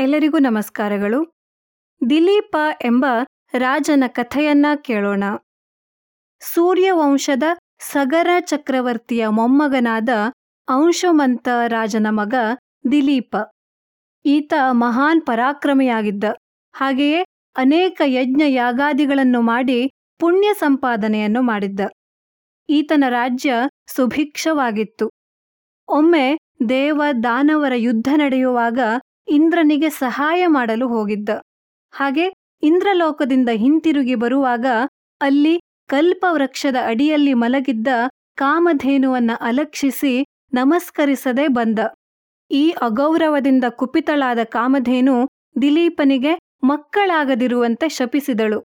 [0.00, 1.32] ಎಲ್ಲರಿಗೂ ನಮಸ್ಕಾರಗಳು.
[2.10, 3.06] ದಿಲೀಪ ಎಂಬ
[3.52, 5.24] ರಾಜನ ಕಥೆಯನ್ನ ಕೇಳೋಣ.
[6.40, 7.42] ಸೂರ್ಯವಂಶದ
[7.78, 10.08] ಸಗರ ಚಕ್ರವರ್ತಿಯ ಮೊಮ್ಮಗನಾದ
[10.68, 12.34] ಅಂಶಮಂತ ರಾಜನ ಮಗ
[12.92, 13.36] ದಿಲೀಪ.
[14.24, 16.24] ಈತ ಮಹಾನ್ ಪರಾಕ್ರಮಿಯಾಗಿದ್ದ.
[16.74, 17.24] ಹಾಗೆಯೇ
[17.56, 21.80] ಅನೇಕ ಯಜ್ಞ ಯಾಗಾದಿಗಳನ್ನು ಮಾಡಿ ಪುಣ್ಯ ಸಂಪಾದನೆಯನ್ನು ಮಾಡಿದ್ದ.
[22.68, 23.54] ಈತನ ರಾಜ್ಯ
[23.86, 25.10] ಸುಭಿಕ್ಷವಾಗಿತ್ತು.
[25.88, 26.38] ಒಮ್ಮೆ
[26.68, 28.78] ದೇವ ದಾನವರ ಯುದ್ಧ ನಡೆಯುವಾಗ
[29.30, 31.28] ಇಂದ್ರನಿಗೆ ಸಹಾಯ ಮಾಡಲು ಹೋಗಿದ್ದ.
[31.92, 32.26] ಹಾಗೆ
[32.62, 34.66] ಇಂದ್ರಲೋಕದಿಂದ ಹಿಂತಿರುಗಿ ಬರುವಾಗ
[35.20, 37.88] ಅಲ್ಲಿ ಕಲ್ಪವೃಕ್ಷದ ಅಡಿಯಲ್ಲಿ ಮಲಗಿದ್ದ
[38.34, 41.78] ಕಾಮಧೇನುವನ್ನ ಅಲಕ್ಷಿಸಿ ನಮಸ್ಕರಿಸದೆ ಬಂದ.
[42.50, 45.28] ಈ ಅಗೌರವದಿಂದ ಕುಪಿತಳಾದ ಕಾಮಧೇನು
[45.62, 46.32] ದಿಲೀಪನಿಗೆ
[46.64, 48.60] ಮಕ್ಕಳಾಗದಿರುವಂತೆ ಶಪಿಸಿದಳು.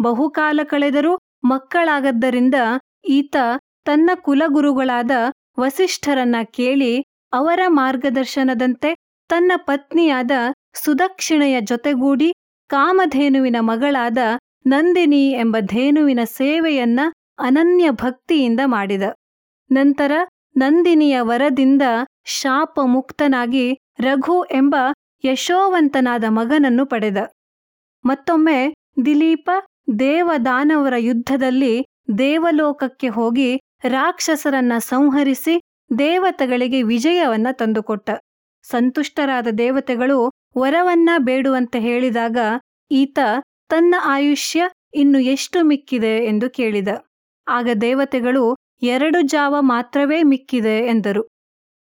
[0.00, 2.54] ಬಹುಕಾಲ ಕಳೆದರೂ ಮಕ್ಕಳಾಗದ್ದರಿಂದ
[3.08, 3.36] ಈತ
[3.84, 5.10] ತನ್ನ ಕುಲಗುರುಗಳಾದ
[5.58, 6.92] ವಸಿಷ್ಠರನ್ನ ಕೇಳಿ
[7.32, 8.90] ಅವರ ಮಾರ್ಗದರ್ಶನದಂತೆ
[9.30, 10.30] ತನ್ನ ಪತ್ನಿಯಾದ
[10.74, 12.32] ಸುದಕ್ಷಿಣೆಯ ಜೊತೆಗೂಡಿ
[12.70, 14.18] ಕಾಮಧೇನುವಿನ ಮಗಳಾದ
[14.66, 17.00] ನಂದಿನಿ ಎಂಬ ಧೇನುವಿನ ಸೇವೆಯನ್ನ
[17.38, 19.02] ಅನನ್ಯ ಭಕ್ತಿಯಿಂದ ಮಾಡಿದ.
[19.70, 20.12] ನಂತರ
[20.56, 21.82] ನಂದಿನಿಯ ವರದಿಂದ
[22.24, 23.66] ಶಾಪ ಮುಕ್ತನಾಗಿ
[24.00, 24.76] ರಘು ಎಂಬ
[25.24, 27.16] ಯಶೋವಂತನಾದ ಮಗನನ್ನು ಪಡೆದ.
[28.04, 28.58] ಮತ್ತೊಮ್ಮೆ
[29.06, 29.50] ದಿಲೀಪ
[29.98, 31.74] ದೇವದಾನವರ ಯುದ್ಧದಲ್ಲಿ
[32.18, 33.50] ದೇವಲೋಕಕ್ಕೆ ಹೋಗಿ
[33.84, 35.54] ರಾಕ್ಷಸರನ್ನ ಸಂಹರಿಸಿ
[35.98, 38.10] ದೇವತೆಗಳಿಗೆ ವಿಜಯವನ್ನ ತಂದುಕೊಟ್ಟ.
[38.62, 42.36] ಸಂತುಷ್ಟರಾದ ದೇವತೆಗಳು ವರವನ್ನ ಬೇಡುವಂತೆ ಹೇಳಿದಾಗ
[42.90, 43.18] ಈತ,
[43.68, 46.18] ತನ್ನ ಆಯುಷ್ಯ ಇನ್ನು ಎಷ್ಟು ಮಿಕ್ಕಿದೆ?
[46.18, 46.88] ಎಂದು ಕೇಳಿದ.
[47.48, 51.28] ಆಗ ದೇವತೆಗಳು, ಎರಡು ಜಾವ ಮಾತ್ರವೇ ಮಿಕ್ಕಿದೆ, ಎಂದರು.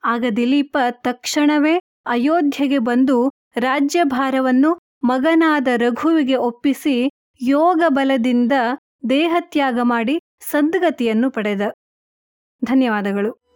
[0.05, 7.11] ಆಗ ದಿಲೀಪ ತಕ್ಷಣವೇ ಅಯೋಧ್ಯೆಗೆ ಬಂದು ರಾಜ್ಯಭಾರವನ್ನು ಮಗನಾದ ರಘುವಿಗೆ ಒಪ್ಪಿಸಿ
[7.43, 8.53] ಯೋಗ ಬಲದಿಂದ
[9.11, 11.61] ದೇಹತ್ಯಾಗ ಮಾಡಿ ಸದ್ಗತಿಯನ್ನು ಪಡೆದ.
[12.65, 13.48] ಧನ್ಯವಾದಗಳು.